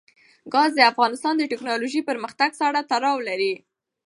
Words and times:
ګاز 0.53 0.71
د 0.75 0.81
افغانستان 0.91 1.33
د 1.37 1.43
تکنالوژۍ 1.51 2.01
پرمختګ 2.09 2.49
سره 2.61 2.79
تړاو 2.91 3.17
لري. 3.29 3.53